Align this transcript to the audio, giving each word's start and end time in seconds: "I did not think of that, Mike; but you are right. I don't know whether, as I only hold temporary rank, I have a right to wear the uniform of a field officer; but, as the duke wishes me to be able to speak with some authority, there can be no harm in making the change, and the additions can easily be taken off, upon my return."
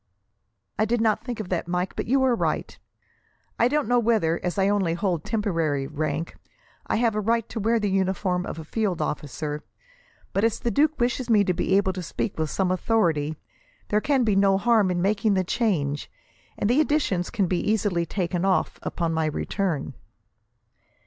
"I 0.79 0.85
did 0.85 0.99
not 0.99 1.23
think 1.23 1.39
of 1.39 1.49
that, 1.49 1.67
Mike; 1.67 1.95
but 1.95 2.07
you 2.07 2.23
are 2.23 2.33
right. 2.33 2.75
I 3.59 3.67
don't 3.67 3.87
know 3.87 3.99
whether, 3.99 4.39
as 4.43 4.57
I 4.57 4.67
only 4.67 4.95
hold 4.95 5.23
temporary 5.23 5.85
rank, 5.85 6.35
I 6.87 6.95
have 6.95 7.13
a 7.13 7.19
right 7.21 7.47
to 7.49 7.59
wear 7.59 7.79
the 7.79 7.91
uniform 7.91 8.43
of 8.47 8.57
a 8.57 8.63
field 8.63 8.99
officer; 8.99 9.63
but, 10.33 10.43
as 10.43 10.59
the 10.59 10.71
duke 10.71 10.99
wishes 10.99 11.29
me 11.29 11.43
to 11.43 11.53
be 11.53 11.77
able 11.77 11.93
to 11.93 12.01
speak 12.01 12.39
with 12.39 12.49
some 12.49 12.71
authority, 12.71 13.37
there 13.89 14.01
can 14.01 14.23
be 14.23 14.35
no 14.35 14.57
harm 14.57 14.89
in 14.89 15.03
making 15.03 15.35
the 15.35 15.43
change, 15.43 16.09
and 16.57 16.67
the 16.67 16.81
additions 16.81 17.29
can 17.29 17.47
easily 17.53 18.01
be 18.01 18.05
taken 18.07 18.43
off, 18.43 18.79
upon 18.81 19.13
my 19.13 19.27
return." 19.27 19.93